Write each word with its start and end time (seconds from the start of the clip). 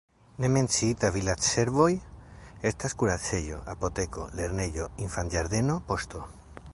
Ne 0.43 0.47
menciitaj 0.53 1.11
vilaĝservoj 1.17 1.89
estas 2.71 2.97
kuracejo, 3.03 3.59
apoteko, 3.75 4.27
lernejo, 4.41 4.89
infanĝardeno, 5.07 5.77
poŝto. 5.93 6.25